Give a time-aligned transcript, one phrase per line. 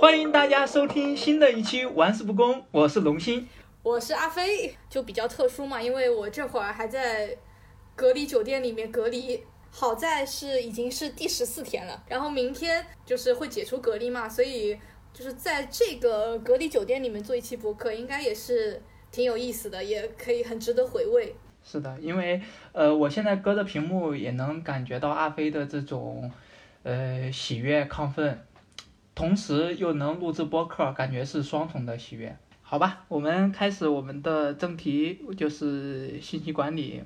[0.00, 3.48] 欢迎大家收听新的一期《玩世不恭》，我是龙心，
[3.82, 7.36] 我是阿飞，就比较特殊嘛，因为我这会儿还在
[7.96, 14.78] 隔离酒店里面隔离，好在是已经是第十四天了，然后明天就是会解除隔离嘛，所以
[15.12, 18.80] 就是在这个隔离酒店里面做一期博客，应该也是
[19.10, 21.34] 挺有意思的，也可以很值得回味。
[21.64, 22.40] 是的，因为
[22.70, 26.30] 呃，我现在隔着屏幕也能感觉到阿飞的这种
[26.84, 28.44] 呃喜悦亢奋。
[29.18, 32.36] 同时又能录制播客，感觉是双重的喜悦。
[32.62, 37.02] 好吧，我们开始我们的正题，就是信息管理。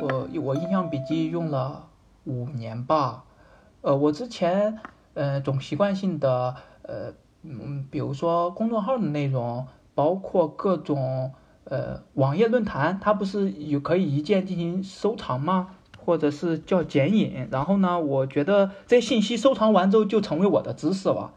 [0.00, 1.86] 我我印象笔记用了
[2.24, 3.24] 五年吧，
[3.82, 4.78] 呃，我之前
[5.12, 15.74] 呃总习惯性的呃嗯，比如说公众号的内容，包括各种呃网页论坛，它不是有可以一键进行收藏吗？
[16.04, 21.32] 或者是叫剪影，然后呢，我觉得这信息收藏完之后就成为我的知识了。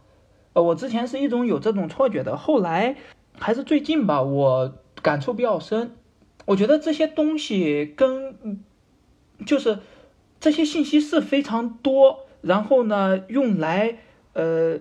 [0.54, 2.96] 呃，我之前是一种有这种错觉的，后来
[3.38, 5.92] 还是最近吧，我感触比较深。
[6.46, 8.64] 我觉得这些东西跟
[9.46, 9.80] 就是
[10.40, 13.98] 这些信息是非常多，然后呢，用来
[14.34, 14.80] 呃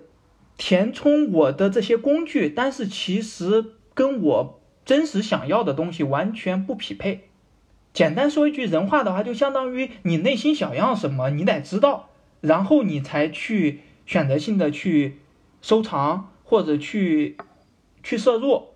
[0.57, 7.29] 填充我的这些工具，但是其实跟我真实想要的东西完全不匹配。
[7.97, 12.11] 简单说一句人话的话，就相当于你内心想要什么，你得知道，
[12.43, 15.21] 然后你才去选择性的去
[15.63, 17.39] 收藏或者去
[18.03, 18.75] 去摄入，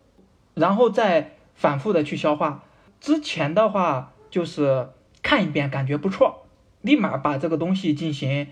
[0.54, 2.64] 然后再反复的去消化。
[2.98, 4.88] 之前的话就是
[5.22, 6.46] 看一遍感觉不错，
[6.80, 8.46] 立马把这个东西进行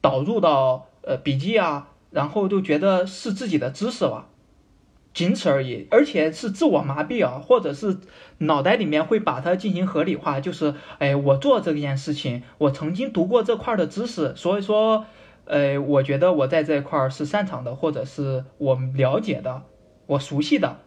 [0.00, 4.28] 导入到呃笔记啊，然后就觉得是自己的知识了。
[5.12, 7.98] 仅此而已，而且是自我麻痹啊，或者是
[8.38, 15.04] 脑袋里面会把它进行合理化，就是哎，我做这件事情，我曾经读过这块的知识，所以说，
[15.46, 19.62] 呃，我觉得我在这块是擅长的，或者是我了解的，
[20.06, 20.78] 我熟悉的，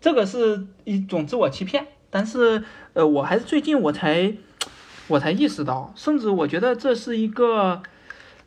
[0.00, 1.88] 这个是一种自我欺骗。
[2.08, 2.64] 但是，
[2.94, 4.34] 呃，我还是最近我才
[5.08, 7.82] 我才意识到，甚至我觉得这是一个，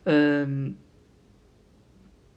[0.04, 0.74] 嗯，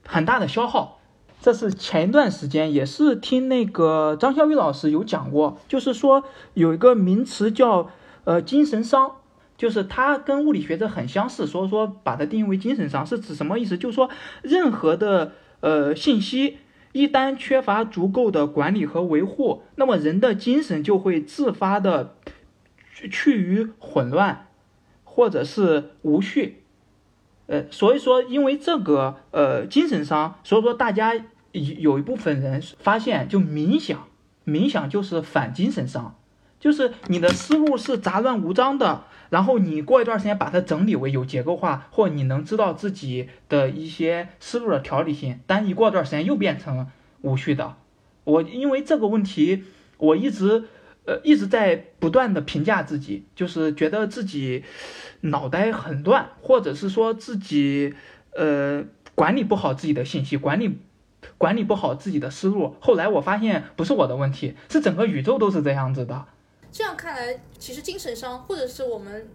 [0.06, 1.00] 很大的消耗。
[1.44, 6.24] 这是前一段时间，也是听那个张小雨老师有讲过，就是说
[6.54, 7.90] 有一个名词叫
[8.24, 9.16] 呃精神伤，
[9.58, 13.76] 就是它跟物理学这很相似，所以说把它定义为精神伤是指什么意思？
[13.76, 14.08] 就是说
[14.40, 16.56] 任何的呃信息
[16.92, 22.14] 一旦缺乏足够的管理和维护，那么人的精神就会自发的
[22.94, 24.46] 趋于混乱，
[25.04, 26.62] 或者是无序。
[27.48, 31.22] 呃，所以说因为这个呃精神伤，所以说大家。
[31.54, 34.08] 有有一部分人发现，就冥想，
[34.44, 36.18] 冥想就是反精神伤，
[36.58, 46.88] 就是你的思路是杂乱无章的，然后你过一段时间把它整理为有结构化，或你能知道自己的一些思路的条理性，但一过段时间又变成
[47.20, 47.76] 无序的。
[48.24, 49.62] 我因为这个问题，
[49.98, 50.64] 我一直
[51.04, 54.64] 呃一直在不断的评价自己，就是觉得自己
[55.20, 57.94] 脑袋很乱，或者是说自己
[58.34, 58.82] 呃
[59.14, 60.78] 管理不好自己的信息管理。
[61.36, 66.26] 管理不好自己的思路，后来我发现不是我的问题，是整个宇宙都是这样子的。
[66.70, 69.28] 这样看来，其实精神伤，或者是我们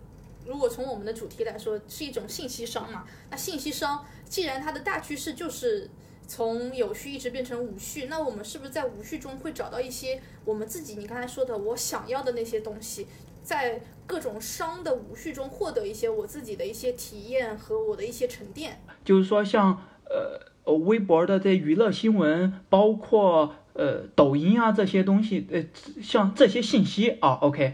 [0.46, 3.06] 如果从我们的主题来说，是一种信息商嘛？
[3.30, 5.90] 那信息商既然它的大趋势就是
[6.28, 13.08] 从有序一直变成无序，那我们是不是在无序中会找到一些我们自己你刚才说的我想要的那些东西，
[13.44, 18.82] 在各种商的无序中获得一些我自己的一些体验和我的一些沉淀？
[19.06, 19.72] 就是说，像
[20.10, 20.49] 呃。
[20.74, 25.64] 微博的这娱乐新闻，包括呃抖音啊这些东西，呃
[26.02, 27.74] 像这些信息啊，OK，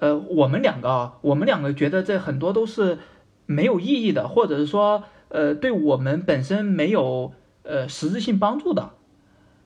[0.00, 2.98] 呃我们两个啊，我们两个觉得这很多都是
[3.46, 8.90] 没有意义的，或者是说呃对我们本身没有呃实质性帮助的。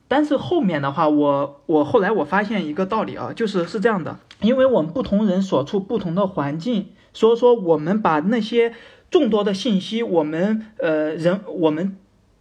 [0.07, 8.75] 但是后面的话，我我后来我发现一个道理啊，就是是这样的，因为我们不同人所处不同的环境，所以说我们把那些
[9.10, 11.97] 众多的信息，我们呃人我们。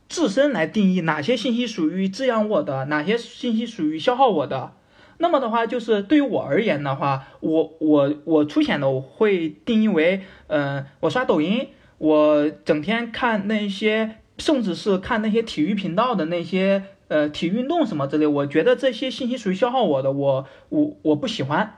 [0.07, 4.73] 自身来定义哪些信息属于滋养我的，哪些信息属于消耗我的。
[5.17, 11.67] 那么的话，就是对于我而言的话，我我我粗浅的我会定义为，嗯，我刷抖音，
[11.97, 21.77] 我整天看那些，甚至是看那些体育频道的那些，呃，体育运动什么之类，我觉得这些信息属于消耗我的，我我我不喜欢。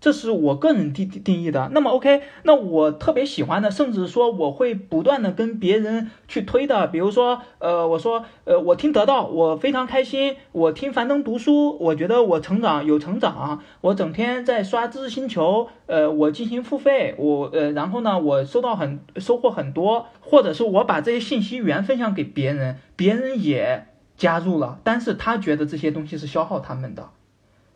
[0.00, 1.70] 这是我个人定定义的。
[1.72, 27.10] 那么 OK，那我特别喜欢的，甚至说我会不断的跟别人去推的，比如说，呃，我说，呃，我听得到，我非常开心，我听樊登读书，我觉得我成长有成长，我整天在刷知识星球，呃，我进行付费，我呃，然后呢，我收到很收获很多，或者是我把这些信息源分享给别人，别人也加入了，但是他觉得这些东西是消耗他们的，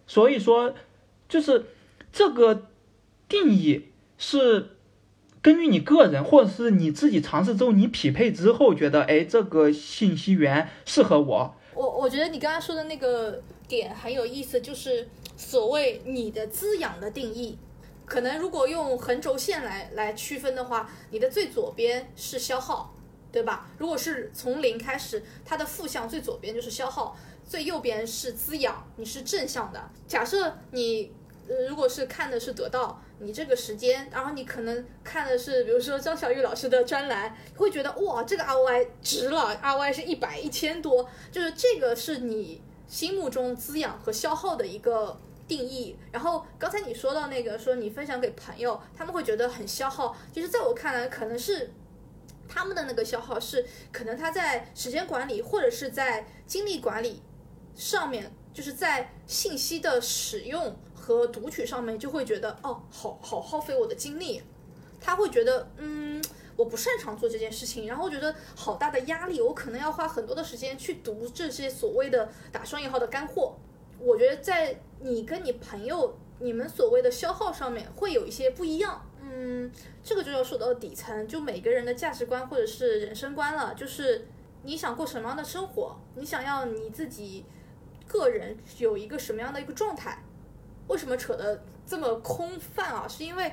[0.07, 0.73] 所以说，
[1.29, 1.67] 就是。
[2.13, 2.69] 这个
[3.29, 3.89] 定义
[4.19, 4.77] 是
[5.41, 11.55] 根据你个人，或者是你自己尝试之后，你匹配之后觉得，哎，这个信息源适合我。
[11.75, 17.59] 我我觉得你刚刚说的那个点很有意思，就是所谓你的滋养的定义，
[18.05, 22.95] 可能如果用横轴线来来区分的话，你的最左边是消耗，
[23.33, 23.71] 对吧？
[23.79, 29.91] 如果是从零开始，它的负向最左边就是消耗，最右边是滋养，你是正向的。
[30.07, 31.11] 假设你。
[31.69, 45.97] 如果是看的是得到你这个时间，然后你可能看的是，比如说张小玉老师的专栏，会觉得哇，这个 ROI 值了，ROI 是一百一千多，就是这个是你心目中滋养和消耗的一个定义。
[46.13, 51.73] 然后刚才你说到那个说你分享给朋友，他们会觉得很消耗，其实在我看来，可能是
[52.49, 57.21] 他们的那个消耗是可能他在时间管理或者是在精力管理
[57.75, 60.77] 上面，就是在信息的使用。
[61.03, 64.41] 和读取上面就会觉得哦，好好耗费我的精力，
[65.01, 66.23] 他会觉得嗯，
[66.55, 73.57] 我不擅长做这件事情，然后觉得好大的压力，我可能要花很多的时间去读这些所谓的打双引号的干货。
[73.99, 79.73] 我觉得在你跟你朋友你们所谓的消耗上面会有一些不一样，嗯，
[80.05, 84.29] 这个就要说到底层，就每个人的价值观或者是人生观了，就是
[84.63, 87.45] 你想过什么样的生活，你想要你自己
[88.07, 90.23] 个人有一个什么样的一个状态。
[90.93, 93.09] 为什么扯得这么空泛啊？
[93.09, 93.51] 是因为，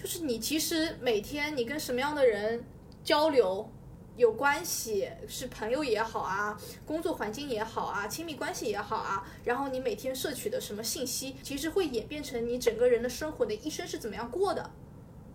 [0.00, 2.64] 就是你其实每天你跟什么样的人
[3.04, 3.70] 交流
[4.16, 14.70] 有关系，是朋友也好啊，工作环境也好啊，亲密关系也好啊，然后你每天摄取的什么信息，其实会演变成你整个人的生活的一生是怎么样过的。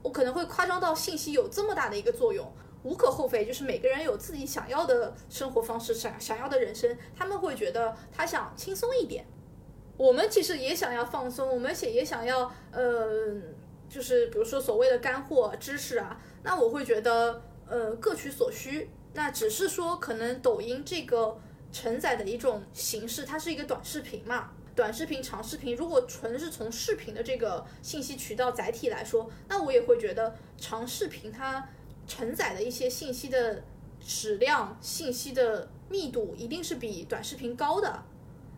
[0.01, 2.51] 我可能会夸张到信息有这么大的一个作用，
[2.81, 9.23] 无可厚非，就是每个人有自己想要的生活方式，想想要的人生，他们会觉得他想轻松一点。
[9.97, 13.07] 我们其实也想要放松，我们也也想要，呃，
[13.87, 18.89] 就是比如说所谓的干货知识啊，那我会觉得，呃，各取所需。
[19.13, 21.39] 那只是说，可能抖音这个
[21.71, 25.73] 承载的一种形式，它是一个短视频嘛，短视频、长视频。
[25.73, 31.69] 如果纯是从视频的这个信息渠道载体来说，那我也会觉得长视频它
[32.05, 33.63] 承载的一些信息的
[34.05, 38.03] 质量、信息的密度，一定是比短视频高的。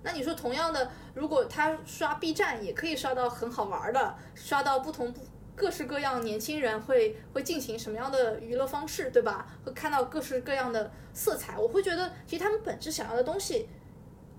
[0.08, 5.20] 那你说，同样的，如果他刷 B 站，也可以刷到很好玩的，刷到不同不
[5.54, 9.46] 各式各样年轻人会会进行什么样的娱乐方式，对吧？
[9.66, 13.68] 会看到各式各样的色彩，我会觉得其实他们本质想要的东西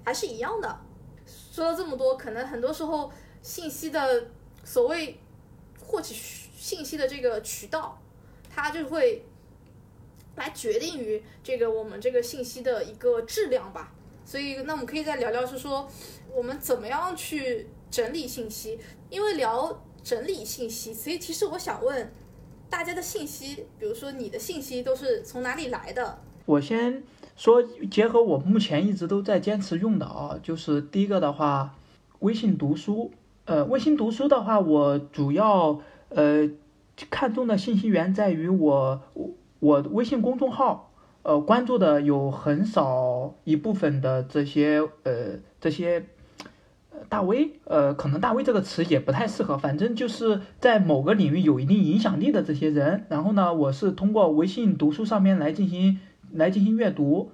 [0.06, 0.80] 还是一样的。
[1.26, 3.12] 说了这么多，可能很多时候
[3.42, 4.28] 信息的
[4.64, 5.20] 所谓
[5.84, 6.14] 获取
[6.56, 8.00] 信息的这个渠道，
[8.48, 9.22] 它就会
[10.36, 13.92] 来决定于这个我们这个信息的一个质量吧。
[14.28, 15.88] 所以，那我们可以再聊聊，是说
[16.36, 18.78] 我们怎么样去整理信息？
[19.08, 22.12] 因为聊整理信息，所以其实我想问
[22.68, 26.18] 大家的信息，比如说你的信息都是从哪里来的？
[26.44, 27.02] 我先
[27.36, 31.74] 说，结合我目前一直都在坚持用的啊，就是第一个的话，
[32.18, 33.10] 微信读书。
[33.46, 35.80] 呃，微信读书的话，我主要
[36.10, 36.50] 呃
[37.08, 39.00] 看重的信息源在于我
[39.60, 40.87] 我微信公众号。
[41.28, 46.06] 呃，关注的有很少一部分的这些呃这些
[47.10, 53.04] 大 V，呃，可能大 V 这个词也不太适合，反正就是在某个领域有一定影响力的这些人。
[53.10, 55.98] 然后呢，我是通过微信读书上面来进行
[56.32, 57.30] 来进行阅读，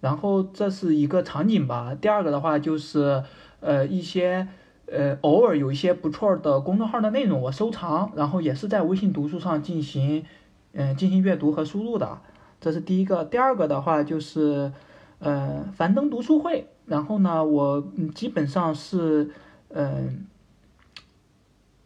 [0.00, 1.94] 然后这是一个场景吧。
[1.94, 3.22] 第二个的话就是
[3.60, 4.48] 呃一些
[4.90, 10.24] 呃偶尔有一些不错的公众号的内容我收藏，然后也是在微信读书上进行
[10.72, 12.18] 嗯进行阅读和输入的。
[12.60, 14.72] 这是第一个，第二个的话就是，
[15.18, 16.66] 呃，樊登读书会。
[16.86, 19.30] 然后呢，我基本上是，
[19.68, 20.26] 嗯，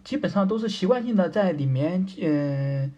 [0.05, 2.93] 基本上都是习惯性的在里面，嗯，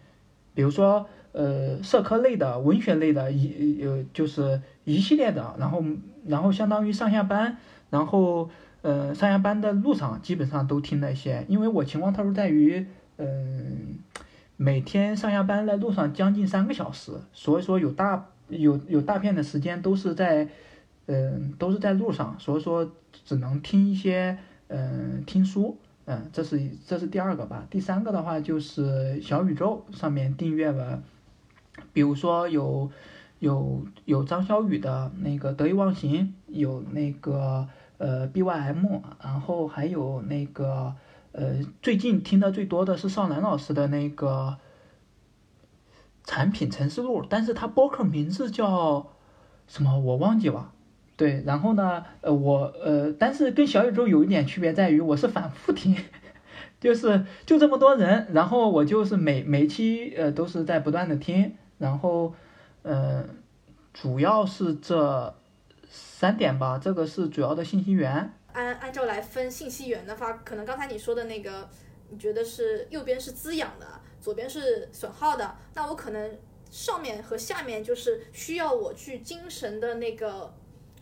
[0.53, 5.55] 比如说，呃，社科类的、文学类的，一呃，就是一系列的。
[5.57, 5.83] 然后，
[6.27, 7.57] 然后相当于上下班，
[7.89, 8.49] 然后，
[8.81, 12.85] 呃，上下班的路上基本上都听那些，因为我情况特殊在于，
[13.17, 13.97] 嗯。
[14.63, 20.47] 每天上下班在路上将近三个小时，所以说有大有有大片的时间都是在，
[21.07, 22.89] 嗯，都是在路上，所以说
[23.25, 24.37] 只能听一些，
[24.69, 27.67] 嗯，听书，嗯，这是这是第二个吧。
[27.69, 31.03] 第三个的话就是小宇宙上面订阅了，
[31.91, 32.89] 比如说有
[33.39, 37.67] 有有张小雨的那个得意忘形，有那个
[37.97, 40.95] 呃 BYM，然后还有那个
[41.33, 44.57] 呃最近听的最多的是少南老师的那个
[46.23, 49.11] 产品陈思路，但是他播客名字叫
[49.67, 50.71] 什么我忘记了。
[51.15, 55.95] 对，然后呢，呃，我呃，但是跟小宇宙有一点区别在于，我是反复听，
[56.81, 62.33] 就是就这么多人，然后我就是每每期呃都是在不断的听，然后，
[62.81, 63.23] 呃，
[63.93, 65.35] 主要是这
[65.87, 68.33] 三点吧，这个是主要的信息源。
[68.53, 71.69] 按按照来分信息源的话，可能刚才你说的那个，
[72.09, 73.85] 你觉得是右边是滋养的，
[74.21, 76.39] 左边是损耗的，那我可能
[76.71, 80.53] 上面和下面就是需要我去精神的那个。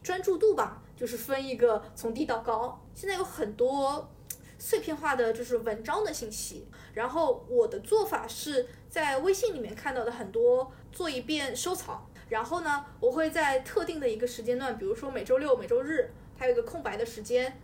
[0.04, 2.84] 专注度吧，就是分一个从低到高。
[2.96, 4.12] 现在有很多
[4.58, 6.68] 碎片化的，就是文章的信息。
[6.96, 12.10] 然后我的做法是在微信里面看到的很多，做一遍收藏。
[12.30, 16.10] 然后呢，我会在特定的一个时间段，比如说每周六、每周日，
[16.42, 17.56] 还有一个空白的时间。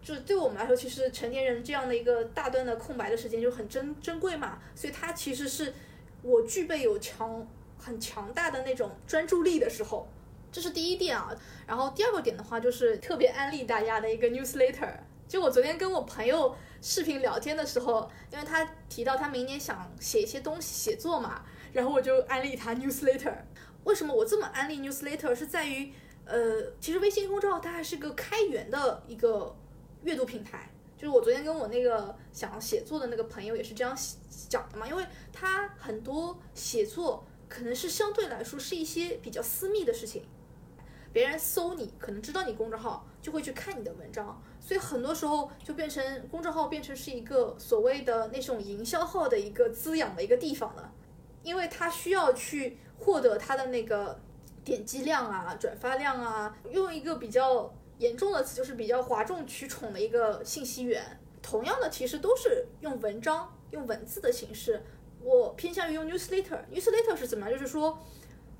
[0.00, 4.60] 就是对我们来说，其实成年人这样的一个大段的空白的时间就很珍珍贵嘛。
[4.76, 5.74] 所以它其实是
[6.22, 7.44] 我具备有强
[7.76, 10.08] 很强大的那种专注力的时候。
[10.52, 11.34] 这是第一点啊，
[11.66, 14.92] 然后第二个点的话，就是特别安利大家的一个 newsletter。
[15.26, 23.34] 就我昨天跟我朋友视频聊天的时候，因为他提到他明年想写一些东西写作嘛，然后我就安利他 newsletter。
[23.84, 25.34] 为什么我这么安利 newsletter？
[25.34, 25.92] 是在于，
[26.24, 29.54] 呃，其实微信公众号它还是个开源的一个
[30.02, 30.68] 阅读平台。
[30.96, 33.96] 就是我昨天跟我那个想写作的那个朋友也是这样
[34.48, 40.22] 讲的嘛，因为他很多写作可能是相对来说是一些比较私密的事情。
[41.12, 50.90] 别人搜你，可能知道你公众号，就会去看你的文章，所以很多时候就变成公众号变成是一个所谓的那种营销号的一个滋养的一个地方了，
[51.42, 54.18] 因为他需要去获得他的那个
[54.64, 61.18] 点击量啊、转发量啊，用一个比较严重的词就是比较哗众取宠的一个信息源。
[61.42, 64.82] 同样的，其实都是用文章、用文字的形式，
[65.20, 66.60] 我偏向于用 newsletter。
[66.72, 67.58] newsletter 是怎么样？
[67.58, 67.98] 就是说，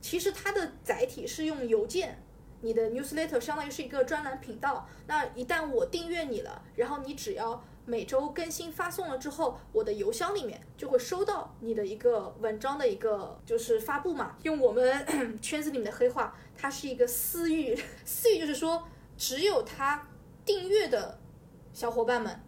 [0.01, 2.23] 其实它的载体是用邮件。
[2.65, 14.37] 你的 newsletter 相当于是一个专栏频道，那一旦我订阅你了，然后你只要每周更新发送了之后，我的邮箱里面就会收到你的一个文章的一个就是发布嘛。
[14.43, 15.05] 用我们
[15.43, 18.87] 圈子里面的黑话，它是一个私域， 私域就是说
[19.17, 20.07] 只有他
[20.45, 21.19] 订阅的
[21.73, 22.41] 小伙伴们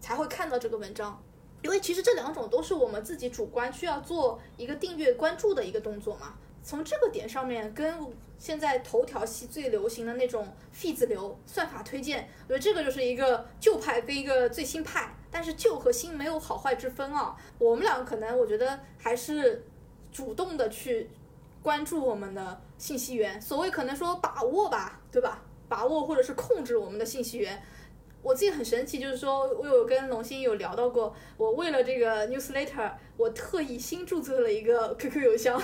[0.00, 1.22] 才会看到这个文章，
[1.62, 6.34] 因为其实这两种都是我们自己主观需要做一个订阅关注的一个动作嘛。
[6.62, 7.94] 从这个点上面跟。
[8.40, 17.36] 现在头条系最流行的那种 feed 流算法推荐，我觉得这个就是一个旧派跟一个最新派，但是旧和新没有好坏之分啊。
[17.58, 19.62] 我们两个可能我觉得还是
[20.10, 21.10] 主动的去
[21.62, 25.42] 关注我们的信息源，所谓可能说把握吧，对吧？
[25.68, 27.62] 把握或者是控制我们的信息源。
[28.22, 35.60] 我自己很神奇，就是说我有跟龙鑫有聊到过，我为了这个 newsletter，我特意新注册了一个 QQ 邮箱。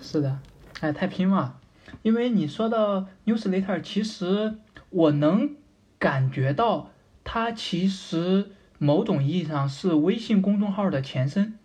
[0.00, 0.38] 是的，
[0.80, 1.58] 哎，太拼了。
[2.02, 4.54] 因为你说到 newsletter，其实
[4.90, 5.56] 我能
[5.98, 6.90] 感觉到
[7.24, 11.58] 它其实某种意义上是微信公众号的前身。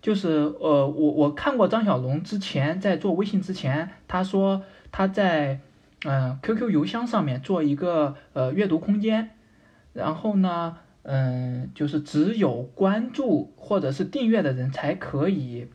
[0.00, 0.28] 就是
[0.60, 4.62] 呃，我我看过张小龙之前在做微信之前，他说
[4.92, 5.60] 他在
[6.04, 9.30] 嗯 QQ 邮箱上面做一个呃阅读空间，
[9.94, 15.68] 然后呢，嗯，就是只有关注或者是订阅的人才可以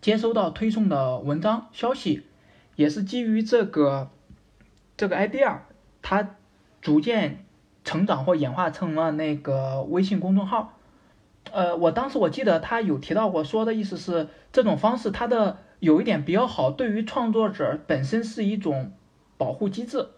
[0.00, 2.24] 接收到推送的文章消息。
[2.76, 4.10] 也是基于这个
[4.98, 5.60] 这个 idea，
[6.02, 6.36] 它
[6.82, 7.46] 逐渐
[7.84, 10.74] 成长或演化成了那个微信公众号。
[11.52, 18.92] 呃，我当时我记得他有提到过，说的意思是这种方式它的有一点比较好，对于创作者本身是一种
[19.38, 20.08] 保护机制，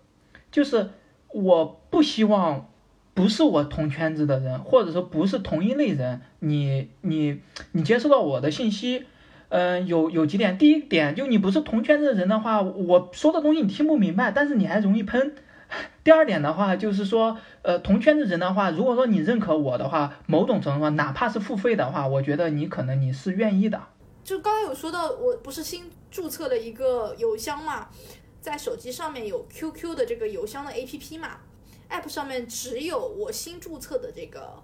[0.50, 0.90] 就是
[1.28, 2.68] 我不希望
[3.14, 9.06] 不是我同圈子的人，或者说不是同一类人，你你你接收到我的信息。
[9.50, 10.58] 嗯，有有几点。
[10.58, 15.34] 第一点，就你不是同圈子的人的话，我说的东西你听不明白，但是你还容易喷。
[16.02, 23.80] 第二点的话，就是说，呃，同圈子人的话，如果说你认可我的话，某种程度上，哪怕是付费的话，我觉得你可能你是愿意的。
[24.24, 27.88] 就刚刚有说到，我不是新注册了一个邮箱嘛，
[28.40, 31.28] 在手机上面有 QQ 的这个邮箱的 APP 嘛
[31.90, 34.62] ，App 上面只有我新注册的这个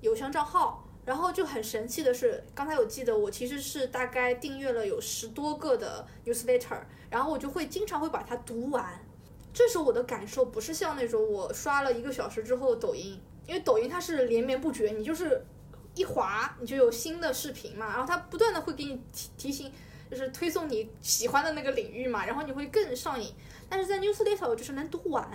[0.00, 0.87] 邮箱账号。
[1.08, 9.02] 然后就很神奇的是，刚才我记得我其实是大概订阅了有十多个的 newsletter，然后我就会经常会把它读完。
[9.54, 15.42] 这时候我的感受不是像那种我刷了一个小时之后抖音因为抖音它是连绵不绝，你就是
[15.94, 19.72] 一滑你就有新的视频嘛，然后它不断的会给你提提醒，
[20.10, 23.32] 就是推送你喜欢的那个领域嘛，然后你会更上瘾。
[23.66, 25.26] 但是在 newsletter 我就是能读完，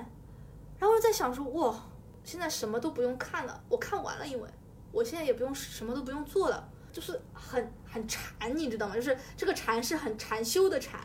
[0.78, 1.84] 然后在想说哇，
[2.24, 4.48] 现在什么都不用看了，我看完了，因为
[4.94, 8.96] 我现在也不用什么都不用做了，就是很很禅，你知道吗？
[8.96, 11.02] 就是这个禅是很禅修的禅，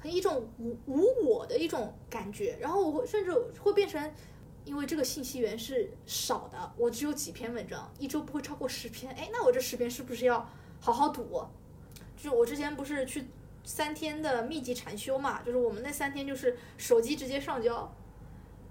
[0.00, 2.58] 很一种无无我的一种感觉。
[2.60, 4.12] 然后我会甚至会变成，
[4.64, 9.12] 因为这个信息源是少的，我只有几篇文章，一周不会超过十篇。
[9.14, 10.50] 哎，那我这十篇是不是要
[10.80, 11.46] 好好读？
[12.16, 13.26] 就是我之前不是去。
[13.62, 17.94] 三天的密集禅修嘛，就是我们那三天就是手机直接上交，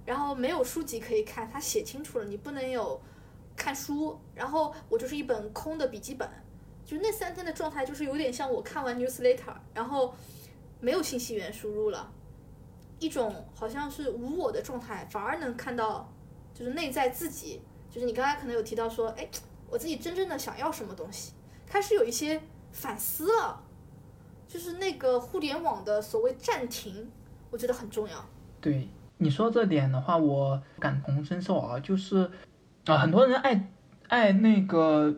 [0.04, 3.00] 然后没有书籍可以看，他写清楚了，你不能有
[3.60, 6.28] 看书，然后我就是一本空的笔记本，
[6.86, 10.16] 就那三天的状态就是有点像我看完 newsletter，然后
[10.80, 12.10] 没有信息源输入了，
[13.00, 16.12] 一种好像是无我的状态，反而能看到
[16.54, 17.62] 就是内在自己，
[17.92, 19.30] 就是你刚才可能有提到说，哎，
[19.70, 21.34] 我自己真正的想要什么东西，
[21.68, 23.66] 开始有一些反思了。
[24.48, 27.08] 就是那个互联网的所谓暂停，
[27.52, 28.26] 我觉得很重要。
[28.60, 28.90] 对
[29.20, 31.80] 你说这点的话，我感同身受啊。
[31.80, 32.28] 就是
[32.90, 33.70] 啊，很多人爱
[34.08, 35.14] 爱那个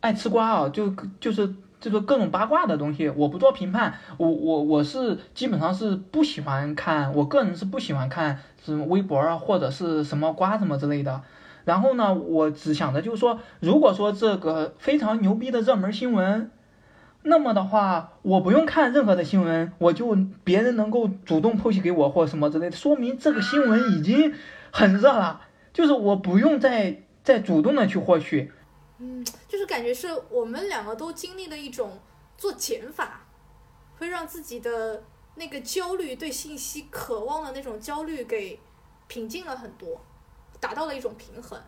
[0.00, 3.94] 爱吃瓜啊，就就是这个各种八卦的东西，我不做评判。
[4.16, 11.22] 我我我是基本上是不喜欢看，我个人是不喜欢看什么微博啊，或者是什么瓜什么之类的。
[11.64, 16.50] 然后呢，我只想着就是说，如果说这个非常牛逼的热门新闻。
[17.24, 24.32] 那么的话，我不用看任何的新闻，我就别人能够主动剖析给我或什么之类的，说明这个新闻已经
[24.70, 25.40] 很热了，
[25.74, 28.50] 就是我不用再再主动的去获取。
[28.96, 32.00] 嗯，就是感觉是我们两个都经历了一种
[32.38, 33.26] 做减法，
[33.98, 35.04] 会让自己的
[35.34, 38.58] 那个焦虑对信息渴望的那种焦虑给
[39.08, 40.00] 平静了很多，
[40.58, 41.62] 达到了一种平衡。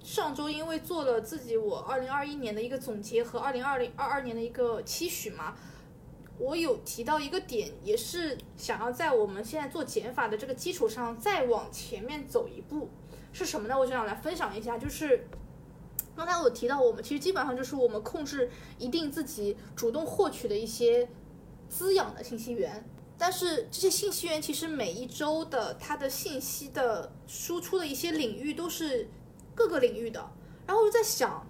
[0.00, 5.56] 上周因为做了自己我二零二一年的一个总结和二零二零二二年的一个期许嘛，
[6.38, 12.88] 我有提到一个点，也是想要在我们现在做减法的这个基础上再往前面走一步，
[13.32, 13.78] 是什么呢？
[13.78, 15.26] 我就想来分享一下，就是
[16.14, 21.08] 刚才我提到，我们其实基本上就是我们控制一定自己主动获取的一些
[21.68, 29.08] 滋养的信息源，但是这些信息源其实每一周的它的信息的输出的一些领域都是。
[29.54, 30.18] 各个领域的，
[30.66, 31.46] 然后我就在想，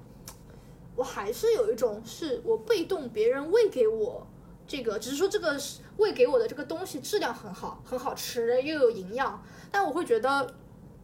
[0.96, 4.26] 我还是有一种是我被动别人喂给我
[4.66, 5.56] 这个，只是说这个
[5.98, 9.40] 喂给我的这个东西质量很好，很好吃又有营养，
[9.70, 10.52] 但我会觉得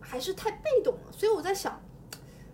[0.08, 1.12] 还是太被动了。
[1.12, 1.78] 所以我在想，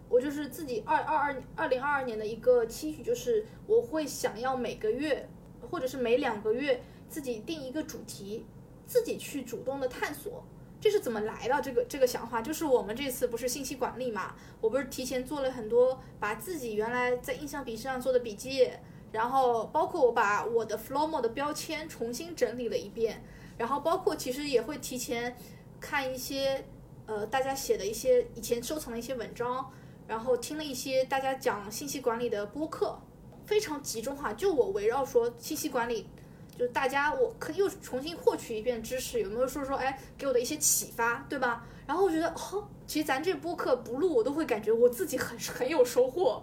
[0.08, 5.28] 我就是自己二二二二零二二年的一个期许，就是我会想要每个月
[5.70, 8.44] 或者是每两个月自己定一个主题，
[8.86, 10.44] 自己去主动的探索。
[10.80, 11.62] 这是怎么来的？
[11.62, 14.34] 这个这个想法就是我们这次不是信息管理嘛？
[14.60, 18.70] 我不是提前做了很多，把自己原来在印象笔记上做的笔记，
[19.10, 23.24] 然后包括我把我的 Flomo 的标签重新整理了一遍，
[23.56, 25.34] 然后包括其实也会提前
[25.80, 26.66] 看一些
[27.06, 29.70] 呃大家写的一些以前收藏的一些文章，
[30.06, 32.98] 然后听了一些大家讲信息管理的播客，
[33.46, 36.08] 非常集中化，就我围绕说信息管理。
[36.56, 41.66] 就大家，我可又重新获取一遍知识，有没有说说，哎，给我的一些启发，对吧？
[41.84, 46.40] 然后我觉得，哦，其实咱这播客不录，我都会感觉我自己很很有收获。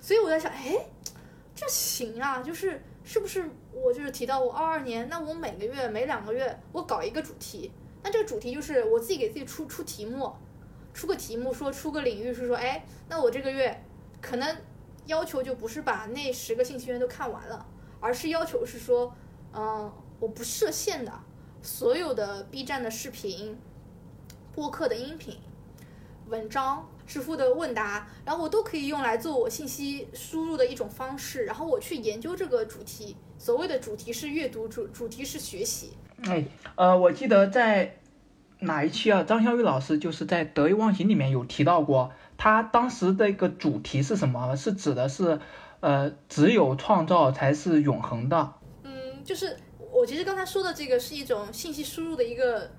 [0.00, 0.86] 所以我在想，哎，
[1.54, 7.70] 这行啊，就是是不是我就是提到我二二年，那我每个月每两个月我搞一个主题，
[8.02, 10.32] 那这个主题就是我自己给自己出出题目，
[10.92, 13.84] 出个题目说出个领域是说，哎，那我这个月
[14.20, 14.56] 可能
[15.06, 17.66] 要求就不是把那十个信息源都看完了，
[18.00, 19.14] 而是要求是说。
[19.52, 21.12] 嗯，我不设限的，
[21.60, 23.58] 所有的 B 站的视频、
[24.52, 25.40] 播客的音频、
[26.28, 31.44] 文章、知乎的问答，然后我都可以用来做我信息输入的一种方式。
[31.44, 35.94] 然后我去研究这个主题，所谓的主题是阅读，主主题是学习。
[36.22, 36.44] 哎，
[36.76, 37.96] 呃，我记得在
[38.60, 39.24] 哪一期啊？
[39.24, 44.54] 张小雨老师就是在得意忘形里面有提到过，他当时的一个主题是什么？
[44.54, 45.40] 是指的是，
[45.80, 48.52] 呃，只有创造才是永恒的。
[48.84, 48.92] 嗯
[49.24, 49.56] 就是
[49.92, 52.70] 我其实刚才说的这个是一种信息输入的一个，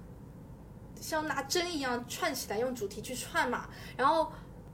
[1.02, 3.68] 像拿针一样串起来，用主题去串嘛。
[3.98, 4.32] 然后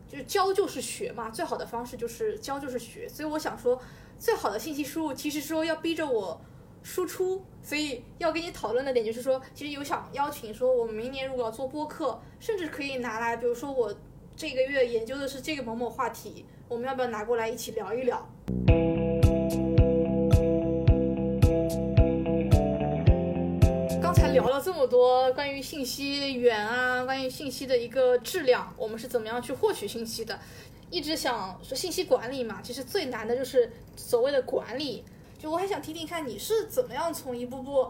[0.07, 3.09] 就是教就是学嘛，最好的方式就是教就是学。
[3.09, 3.81] 所以我想说，
[4.19, 6.39] 最好的信息输入其实说要逼着我
[6.83, 7.43] 输出。
[7.63, 13.93] 所以要跟你讨论的点就是说，其实有想邀请说，我们明年如果要做播客，甚至可以拿来，比如说我
[14.35, 18.25] 这个月研究的是这个某某话题，我们要不要拿过来一起聊一聊？
[24.37, 30.39] 聊了这么多关于信息源啊，关于信息的一个质量，我们是怎么样去获取信息的？
[30.91, 35.03] 一直想说信息管理嘛，其实最难的就是所谓的管理。
[35.39, 37.87] 就我还想听听看你是怎么样从一步步，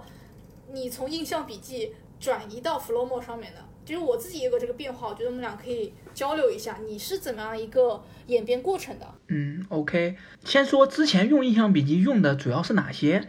[0.72, 3.60] 你从印象笔记转移到 Flomo 上面的。
[3.86, 9.06] 其实我自己也有这个变化，我觉得我们俩可以交流一下，你是怎么样一个演变过程的？
[9.28, 13.28] 嗯，OK，先说之前用印象笔记用的主要是哪些？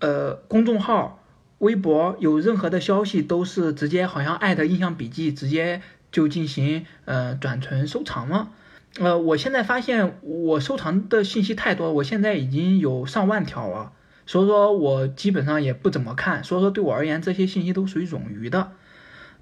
[0.00, 1.17] 呃，公众号、
[1.58, 8.50] 微博有任何的消息都是直接好像艾特印象笔记，直接就进行呃转存收藏吗？
[8.98, 13.92] 呃，我现在发现我收藏的信息太多，我现在已经有上万条了，
[14.26, 18.72] 所以说我基本上也不怎么看，所以说对我而言这些信息都属于冗余的。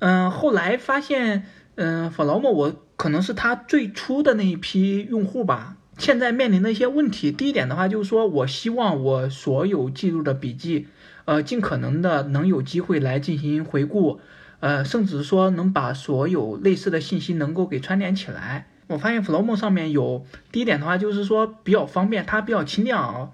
[0.00, 5.76] 嗯，后来发现，嗯 f l o m o 我可能是他最初的那一批用户吧。
[5.96, 10.88] 现在面临的一些问题，第一点的话就是说我希望我所有记录的笔记，
[11.26, 14.20] 呃，尽可能的能有机会来进行回顾，
[14.60, 18.68] 呃，甚至说能把所有类似的信息能够给串联起来。
[18.86, 23.30] 我发现 Flowmo 上面有第一点的话就是说比较方便，它比较轻量啊。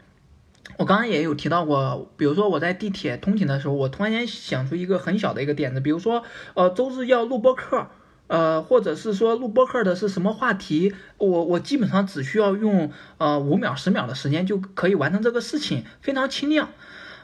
[0.78, 6.22] 我刚刚也有提到过，比如说我在地铁通勤的时候，我突然间想出一个很小的一个点子，比如说，
[6.54, 7.88] 呃，周日要录播课，
[8.28, 16.70] 呃，或者是说录播课的是什么话题，我我基本上只需要用呃五秒十秒的时间就可以完成这个事情，非常轻量。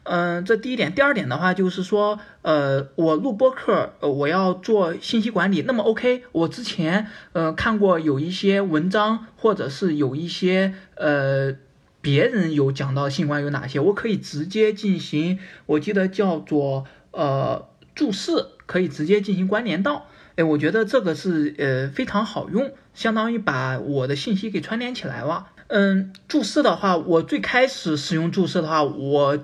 [0.04, 0.94] 嗯，这第一点。
[0.94, 11.56] 第二点的话就是说，呃，我录播课，呃，我要做信息管理，那么 OK，我之前呃看过有一些文章，或者是有一些呃。
[12.00, 20.06] 别人有讲到信管有哪些，我可以直接进行，我记得叫做呃注释，可以直接进行关联到。
[20.36, 25.48] 哎，我觉得这个是呃非常好用，相当于把我的信息给串联起来了。
[25.66, 29.36] 嗯，注释的话，我最开始使用注释的话，我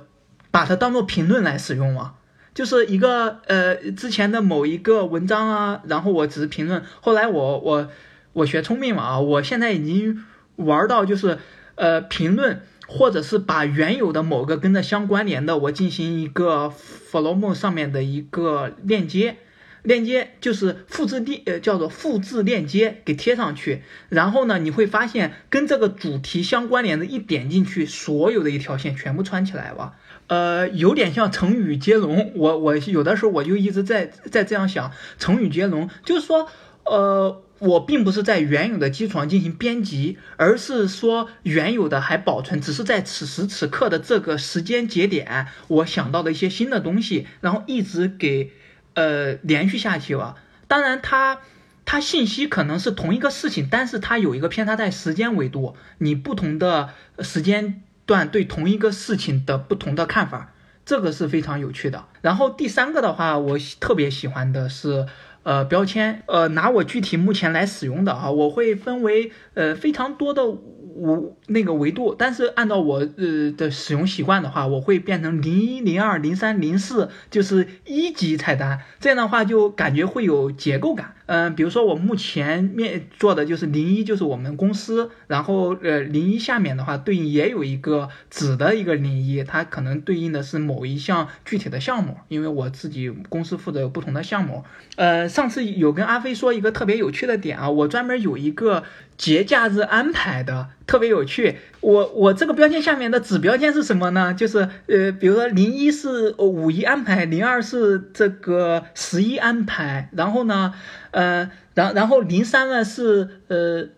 [0.54, 2.14] 把它当做评论来使用嘛，
[2.54, 6.84] 就是一个呃之前的某一个文章啊，然后我只是评论。
[7.00, 7.88] 后来我我
[8.34, 11.38] 我学聪明嘛啊，我现在已经玩到就是。
[11.76, 16.72] 呃，评论或者是把原有的某个跟着相关联的，我进行一个
[17.10, 19.38] Flomo 上面的一个链接，
[19.82, 23.82] 链接就是复制链，呃，叫做复制链接给贴上去。
[24.08, 29.94] 然后呢，你会发现跟这个主题相关联的，一点进去，所有的一条线全部穿起来了。
[30.26, 32.32] 呃，有点像成语接龙。
[32.34, 36.48] 我我有的时候我就一直在在这样想，成语接龙就是说，
[36.84, 37.40] 呃。
[37.60, 48.50] 我并不是在原有的基础上进行编辑，而是说原有的还保存，只是在此时此刻的这个时间节点，我想到的一些新的东西，然后一直给
[48.94, 50.36] 呃连续下去了。
[50.66, 51.38] 当然，它
[51.86, 60.52] 它信息可能是同一个事情，但是它有一个偏差在时间维度，你不同的时间段对同一个事情的不同的看法，
[60.84, 62.04] 这个是非常有趣的。
[62.20, 65.06] 然后第三个的话，我特别喜欢的是。
[65.44, 81.14] 呃，标签，呃，拿我具体目前来使用的啊，我会分为呃非常多的五那个维度，但是按照我呃的使用习惯的话，我会变成零一、零二、零三、零四，就是一级菜单，这样的话就感觉会有结构感。
[81.26, 94.64] 嗯，比如说我目前面做的就是零一，就是我们公司，然后呃零一下面的话对应也有一个子的一个零一，它可能对应的是某一项具体的项目，因为我自己公司负责有不同的项目。
[94.96, 98.84] 呃，上次有跟阿飞说一个特别有趣的点啊，我专门有一个
[99.16, 101.56] 节假日安排的，特别有趣。
[101.80, 104.32] 我我这个标签下面的子标签是什么呢？
[104.34, 110.74] 就是呃，比如说零一是五一安排，零二是这个十一安排，然后呢？
[111.14, 113.88] 呃，然然后零三呢是呃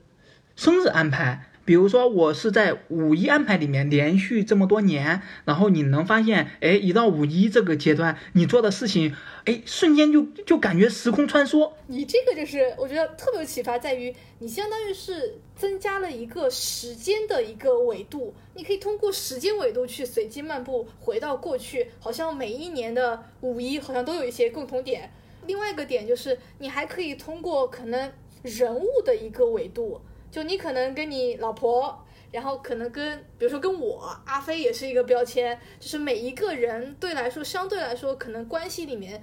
[0.55, 11.72] 生日安排，比如说我是在五一安排里面连续这么多年，然后你能发现，哎，一到五一这个阶段，你做的事情，哎，瞬间就 就感觉时空穿梭。
[11.87, 25.11] 你这个就是我觉得特别有启发，在于你相当于是增加了一个时间的一个维度，你可以通过时间维度去随机漫步回到过去，好像每一年的五一好像都有一些共同点。
[25.46, 39.22] 另外一个点就是，你还可以通过可能人物的一个维度，就你可能跟你老婆，然后可能跟，比如说跟我阿飞也是一个标签，就是每一个人对来说，相对来说可能关系里面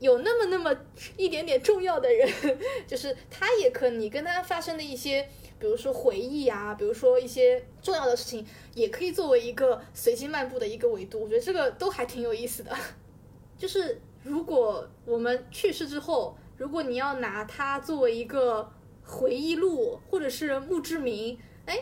[0.00, 0.74] 有那么那么
[1.16, 2.28] 一点点重要的人，
[2.86, 12.76] 就是他也可你跟他发生的一些，比如说回忆啊，比如说一些重要的事情，也可以作为一个随机漫步的一个维度，我觉得这个都还挺有意思的，
[13.58, 14.00] 就是。
[14.26, 18.68] 如果我们去世之后，如果你要拿它作为一个
[19.04, 21.78] 回忆录或者是墓志铭，哎，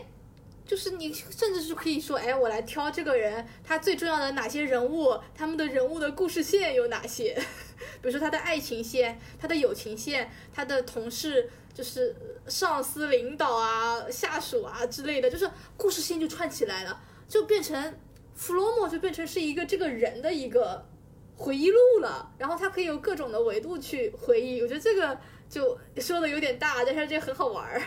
[0.63, 7.33] 就是你甚至是可以说，哎，我来挑这个人，他最重要的哪些人物，他们的人物的故事线有哪些？
[8.01, 12.15] 比如说他的爱情线、他的友情线、他的同事，就是
[12.47, 17.97] 上司、领导啊、下属啊之类的，就是故事线就串起来了，就变成
[18.35, 20.85] 弗洛莫就变成是一个这个人的一个
[21.35, 22.31] 回忆录了。
[22.37, 25.17] 然后他可以有各种的维度去回忆，我觉得这个
[25.49, 27.81] 就说的有点大，但是这很好玩儿。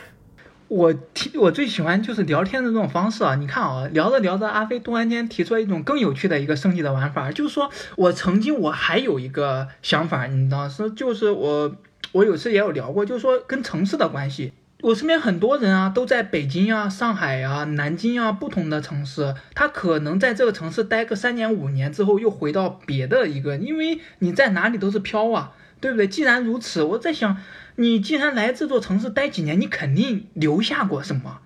[0.68, 3.34] 我提我最喜欢就是聊天的这种方式啊！
[3.37, 11.74] 你看啊，聊着聊着，阿飞突然间提出了一种更有趣的一个升级的玩法，就是说我曾经我还有一个想法，你知道是就是我
[12.12, 14.52] 我有次也有聊过，就是说跟城市的关系。
[14.81, 26.07] 我身边很多人啊，都在北京啊、上海啊、南京啊不同的城市，他可能在这个城市待个三年五年之后，又回到别的一个，因为你在哪里都是飘啊，对不对？
[26.07, 27.37] 既然如此，我在想。
[27.81, 31.38] 你既然来这座城市待几年，你肯定留下过什么？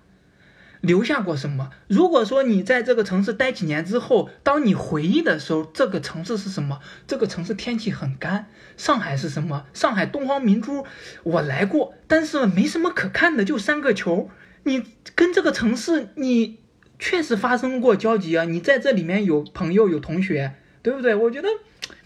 [0.83, 1.69] 留下过什么？
[1.87, 6.81] 如果说你在这个城市待几年之后，当你回忆的时候，这个城市是什么？
[7.07, 8.49] 这个城市天气很干。
[8.75, 9.65] 上海是什么？
[9.73, 10.85] 上海东方明珠，
[11.23, 14.29] 我来过，但是没什么可看的，就三个球。
[14.63, 14.83] 你
[15.15, 16.59] 跟这个城市，你
[16.99, 21.15] 确实发生过交集啊，你在这里面有朋友，有同学，对不对？
[21.15, 21.47] 我觉得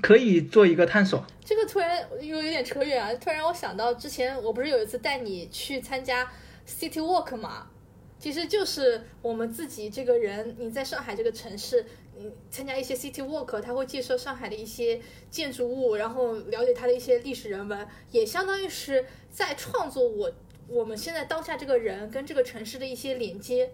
[0.01, 1.25] 可以做一个探索。
[1.43, 3.11] 这个突然又有点扯远啊！
[3.15, 6.27] 突然我想到之前我不是有一次带你去参加
[6.67, 7.65] City Walk 嘛？
[8.19, 11.85] 其实就是我们自己这个人，你在上海这个城市，
[12.17, 14.99] 你参加一些 City Walk，他会介绍上海的一些
[15.29, 20.31] 建筑物，然后了解它的一些历史人文，也相当于是在创作我
[20.67, 23.71] 我们现在当下这个人跟这个城市的一些连接。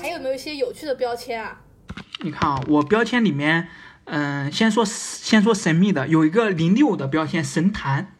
[0.00, 1.62] 还有没有一些有趣的标签啊，
[2.24, 3.68] 你看啊，我标签里面，
[4.12, 8.12] 嗯，先说先说神秘的，有一个零六的标签神坛，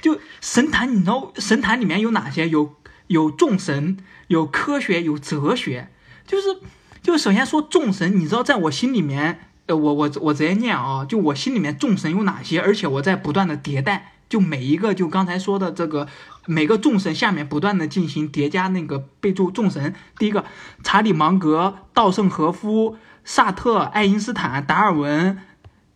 [0.00, 2.48] 就神坛，你知道神坛里面有哪些？
[2.48, 2.74] 有
[3.06, 5.88] 有众神，有科学，有哲学，
[6.26, 6.56] 就是
[7.02, 12.58] 就首先说众神，你知道在我心里面，呃，我我我直接念啊，就我心里面众神有哪些？
[12.58, 16.08] 而且我在不断的迭代，就每一个就刚才说的这个。
[16.46, 20.46] 每个众神下面不断的进行叠加那个备注众神，第一个
[20.82, 25.38] 查理芒格、稻盛和夫、萨特、爱因斯坦、达尔文，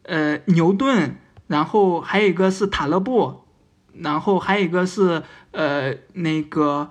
[0.02, 3.44] 呃，牛顿，然后还有一个是塔勒布，
[3.92, 6.90] 然后还有一个是呃那个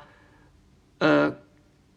[1.00, 1.36] 呃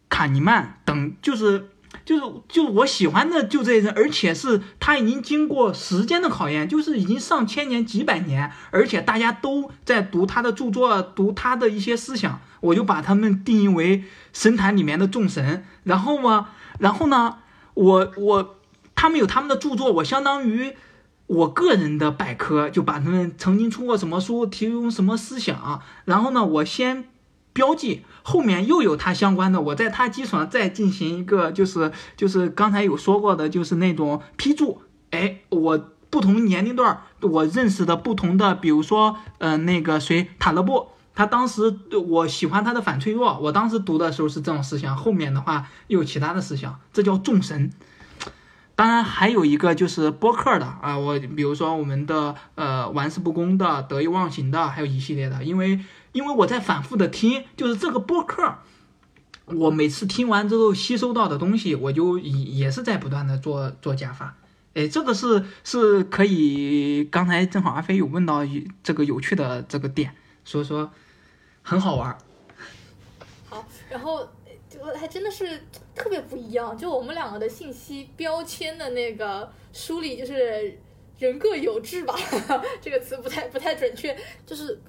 [0.08, 1.70] 卡尼曼等，就是。
[2.04, 15.64] 就是就我喜欢的就这些人，而且是他已经经过时间的考验，就是已经上千年几百年，而且大家都在读他的著作，读他的一些思想，我就把他们定义为神坛里面的众神。
[15.82, 17.38] 然后嘛，然后呢，
[17.76, 18.56] 我我
[18.96, 20.74] 他们有他们的著作，我相当于
[21.28, 27.04] 我个人的百科，就把他们曾经出过什么书，提供什么思想，然后呢，我先。
[27.56, 34.82] 标记后面又有它相关的，我在它基础上再进行一个，就是就是刚才有说过的，就是那种批注。
[35.10, 35.78] 哎，我
[36.10, 41.76] 不同年龄段我认识的不同的，比如说，呃，那个谁，塔勒布，他当时
[42.06, 47.72] 我喜欢他的反脆弱，我当时读的时候是这种思想，后面的话又有其他的思想，这叫众神。
[48.76, 55.80] 当然还有一个就是播客的啊，我比如说我们的呃玩世不恭的、得意忘形的，还有一系列的，因为。
[56.12, 58.54] 因为我在反复的听，就是这个播客，
[59.44, 64.34] 我每次听完之后吸收到的东西，我就也也是在不断的做做加法。
[64.72, 67.04] 哎，这个是是可以。
[67.04, 68.40] 刚才正好阿飞有问到
[68.82, 70.90] 这个有趣的这个点，所以说
[71.66, 72.16] 很好玩。
[73.44, 74.26] 好，然后
[74.78, 75.60] 我还真的是
[75.96, 80.78] 特别不一样，就我们两个的信息标签的那个梳理，就是
[81.18, 82.16] 人各有志吧，
[82.80, 84.80] 这个词不太不太准确，就是。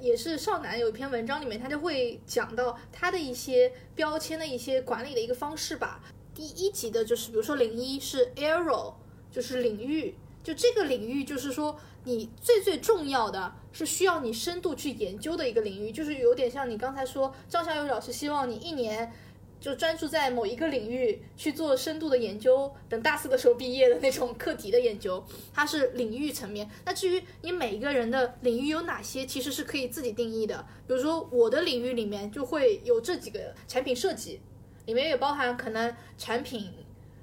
[0.00, 6.00] 也是少男有一篇文章里面，他就会讲到他的一些标签的一些管理的一个方式吧。
[6.34, 8.94] 第一级的就是，比如说零一是 arrow，
[9.30, 19.12] 就是领域，就这个领域就是说你最最重要的是需要你深度去研究的一个领域，就是有点像你刚才说张小友老师希望你一年。
[19.60, 26.68] 就专注在某一个领域去做深度的研究，等大四的时候毕业的那种课题的研究，它是领域层面。
[26.84, 30.66] 那至于你每一个人的领域有哪些，其实是可以自己定义的。
[30.86, 34.38] 比如说我的领域里面就会有这几个产品设计，
[34.84, 36.70] 里面也包含可能产品，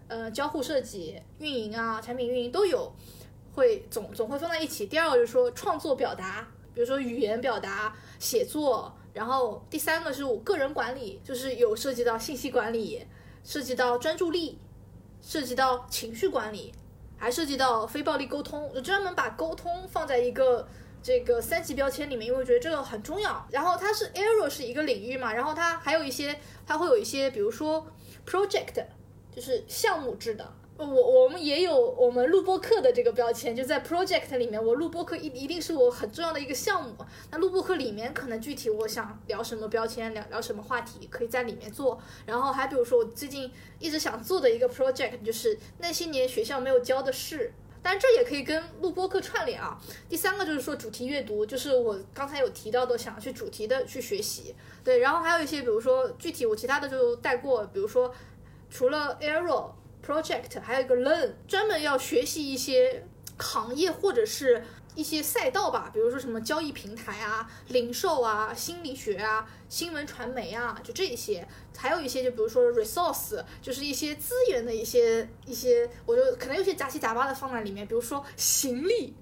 [0.08, 2.92] 呃，交互设计、运营啊，产品运营都有，
[3.54, 4.86] 会总总会放在一起。
[4.88, 8.94] 第二个就是说创作表达，比如说语言表达、写作。
[9.14, 13.06] 然后第三个是我个人管理，就是有涉及到信息管理，
[13.44, 14.58] 涉及到专注力，
[15.22, 16.74] 涉及到情绪管理，
[17.18, 20.66] 还涉及到非暴力沟通，就专门把沟通放在一个
[21.04, 23.46] 这个三级标签里面，因为我觉得这个很重要。
[23.52, 27.86] 然后它是 error 是一个领域嘛，然后它还有一些，它会有一些，比如说
[28.26, 28.86] project，
[29.36, 30.54] 就是项目制的。
[30.82, 36.96] 我我们也有我们录播课的这个标签，就在 project 里面，我录播课一一定是我很重要的一个项目。
[37.30, 42.00] 那录播课里面可能具体我想聊什么标签，聊聊什么话题，可以在里面做。
[42.26, 47.54] 然后还比如说我最近一直想做的一个 project，就是那些年学校没有教的事。
[47.84, 49.76] 但这也可以跟录播课串联啊。
[50.08, 54.54] 第三个就是说主题阅读，就是我刚才有提到的，想去主题的去学习。
[54.84, 58.14] 对，然后还有一些，比如说具体我其他的就带过，比如说
[58.70, 59.72] 除了 error
[60.06, 63.06] Project，还有一个 Learn，专门要学习一些
[63.38, 64.64] 行业或者是。
[64.94, 79.16] 一些赛道吧，比如说什么交易平台啊、零售啊、心理学啊、新闻传媒啊，就这些，还有一些就比如说 resource，就是一些资源的一些一些，我就可能有些杂七杂八的放在里面，比如说行李，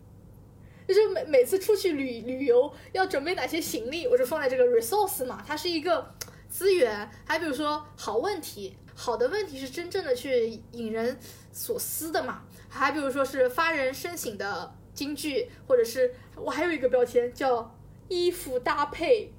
[0.87, 6.15] 就是每每次出去旅旅游要准备哪些行李，我就放在这个 resource 嘛，它是一个
[6.49, 7.07] 资源。
[7.27, 11.17] 还比如说好问题，好的问题是真正的去引人
[11.53, 12.43] 所思的嘛。
[12.67, 14.75] 还比如说是发人深省的。
[14.91, 17.73] 京剧，或者是我还有一个标签叫
[18.09, 19.31] 衣服搭配，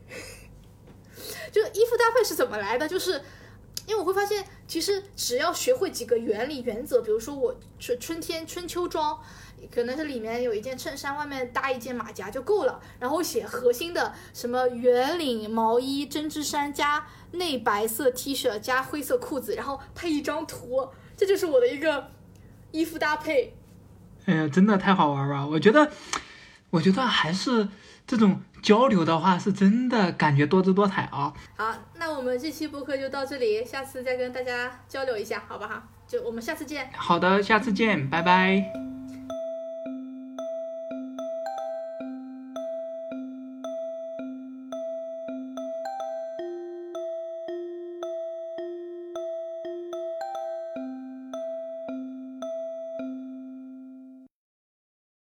[1.53, 2.88] 就衣服搭配是怎么来的？
[2.88, 3.20] 就是
[3.90, 9.18] 因为我会发现，其实只要学会几个原理原则，比如说我春春天春秋装，
[9.68, 22.12] 可能是里面有一件衬衫，外面搭一件马甲就够了，然后写核心的什么圆领毛衣、针织衫加内白色 T 恤加灰色裤子，然后配一张图，这就是我的一个
[22.70, 23.57] 衣服搭配。
[24.26, 25.48] 哎呀，真的太好玩了！
[25.48, 25.90] 我觉得，
[26.70, 27.66] 我觉得还是
[28.11, 31.33] 这种交流的话，是真的感觉多姿多彩啊。
[31.57, 35.81] 好，那我们这期播客就到这里，下次再跟大家交流一下，好不好？
[36.09, 36.90] 就我们下次见。
[36.92, 39.00] 好的，下次见，拜拜。